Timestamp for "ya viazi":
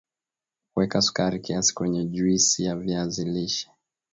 2.65-3.25